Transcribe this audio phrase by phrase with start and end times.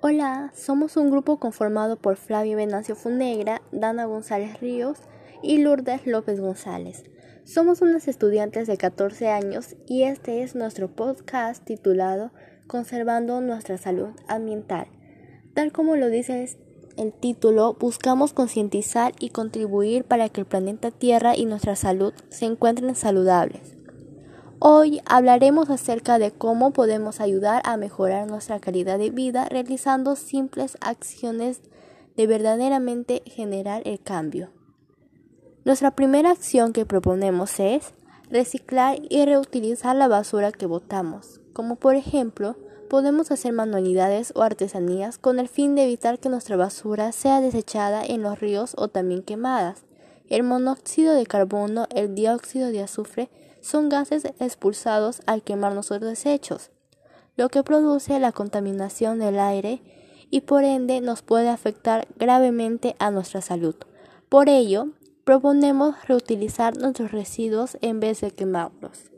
[0.00, 5.00] Hola, somos un grupo conformado por Flavio Venancio Funegra, Dana González Ríos
[5.42, 7.02] y Lourdes López González.
[7.44, 12.30] Somos unas estudiantes de 14 años y este es nuestro podcast titulado
[12.68, 14.86] Conservando nuestra salud ambiental.
[15.52, 16.48] Tal como lo dice
[16.96, 22.44] el título, buscamos concientizar y contribuir para que el planeta Tierra y nuestra salud se
[22.44, 23.77] encuentren saludables.
[24.60, 30.76] Hoy hablaremos acerca de cómo podemos ayudar a mejorar nuestra calidad de vida realizando simples
[30.80, 31.60] acciones
[32.16, 34.50] de verdaderamente generar el cambio.
[35.64, 37.94] Nuestra primera acción que proponemos es
[38.30, 42.56] reciclar y reutilizar la basura que botamos, como por ejemplo
[42.90, 48.04] podemos hacer manualidades o artesanías con el fin de evitar que nuestra basura sea desechada
[48.04, 49.84] en los ríos o también quemadas.
[50.28, 56.70] El monóxido de carbono, el dióxido de azufre son gases expulsados al quemar nuestros desechos,
[57.36, 59.80] lo que produce la contaminación del aire
[60.30, 63.74] y por ende nos puede afectar gravemente a nuestra salud.
[64.28, 64.88] Por ello,
[65.24, 69.10] proponemos reutilizar nuestros residuos en vez de quemarlos.